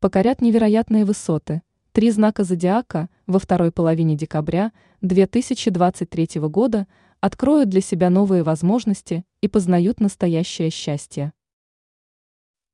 [0.00, 1.62] покорят невероятные высоты.
[1.92, 6.86] Три знака зодиака во второй половине декабря 2023 года
[7.20, 11.32] откроют для себя новые возможности и познают настоящее счастье.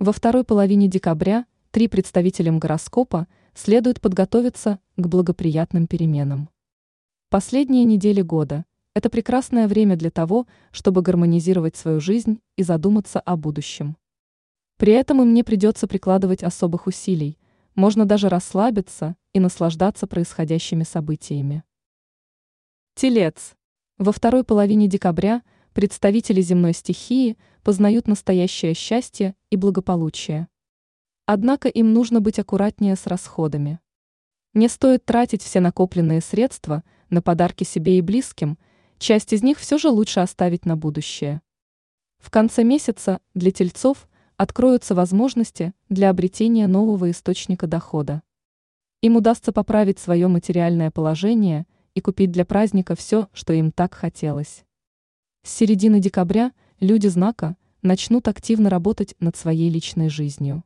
[0.00, 6.48] Во второй половине декабря три представителям гороскопа следует подготовиться к благоприятным переменам.
[7.30, 8.64] Последние недели года–
[8.94, 13.96] это прекрасное время для того, чтобы гармонизировать свою жизнь и задуматься о будущем.
[14.82, 17.38] При этом им не придется прикладывать особых усилий,
[17.76, 21.62] можно даже расслабиться и наслаждаться происходящими событиями.
[22.96, 23.54] Телец.
[23.98, 25.42] Во второй половине декабря
[25.72, 30.48] представители земной стихии познают настоящее счастье и благополучие.
[31.26, 33.78] Однако им нужно быть аккуратнее с расходами.
[34.52, 38.58] Не стоит тратить все накопленные средства на подарки себе и близким,
[38.98, 41.40] часть из них все же лучше оставить на будущее.
[42.18, 48.22] В конце месяца для тельцов откроются возможности для обретения нового источника дохода.
[49.00, 54.64] Им удастся поправить свое материальное положение и купить для праздника все, что им так хотелось.
[55.42, 60.62] С середины декабря люди знака начнут активно работать над своей личной жизнью.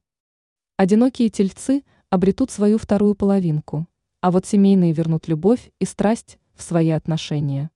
[0.77, 3.87] Одинокие тельцы обретут свою вторую половинку,
[4.21, 7.71] а вот семейные вернут любовь и страсть в свои отношения.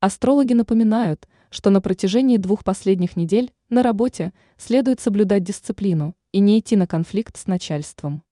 [0.00, 6.60] Астрологи напоминают, что на протяжении двух последних недель на работе следует соблюдать дисциплину и не
[6.60, 8.22] идти на конфликт с начальством.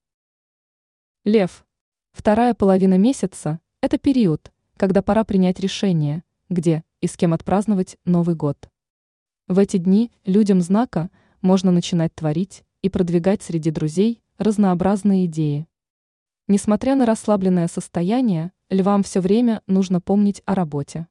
[1.24, 1.66] Лев.
[2.12, 8.36] Вторая половина месяца– это период, когда пора принять решение, где и с кем отпраздновать Новый
[8.36, 8.70] год.
[9.48, 15.66] В эти дни людям знака можно начинать творить и продвигать среди друзей разнообразные идеи.
[16.46, 21.08] Несмотря на расслабленное состояние, львам все время нужно помнить о работе.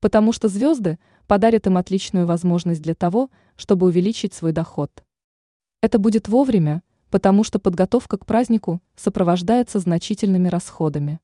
[0.00, 5.04] Потому что звезды подарят им отличную возможность для того, чтобы увеличить свой доход.
[5.80, 11.20] Это будет вовремя, потому что подготовка к празднику сопровождается значительными расходами.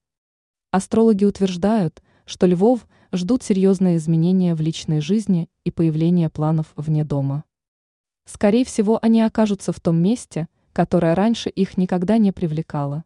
[0.71, 7.45] Астрологи утверждают, что львов ждут серьезные изменения в личной жизни и появление планов вне дома.
[8.27, 13.05] Скорее всего, они окажутся в том месте, которое раньше их никогда не привлекало.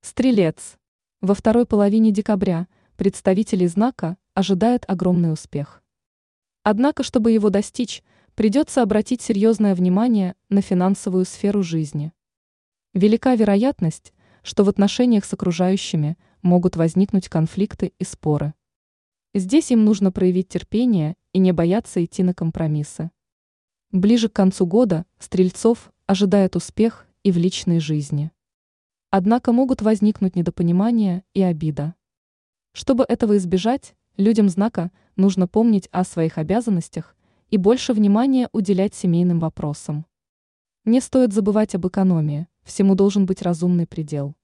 [0.00, 0.78] Стрелец.
[1.20, 5.82] Во второй половине декабря представителей знака ожидает огромный успех.
[6.62, 8.02] Однако, чтобы его достичь,
[8.34, 12.12] придется обратить серьезное внимание на финансовую сферу жизни.
[12.94, 18.54] Велика вероятность, что в отношениях с окружающими могут возникнуть конфликты и споры.
[19.34, 23.10] Здесь им нужно проявить терпение и не бояться идти на компромиссы.
[23.90, 28.30] Ближе к концу года стрельцов ожидает успех и в личной жизни.
[29.10, 31.94] Однако могут возникнуть недопонимания и обида.
[32.72, 37.16] Чтобы этого избежать, людям знака нужно помнить о своих обязанностях
[37.50, 40.06] и больше внимания уделять семейным вопросам.
[40.84, 44.34] Не стоит забывать об экономии, всему должен быть разумный предел.